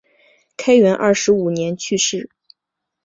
[0.57, 2.31] 开元二十五年去世。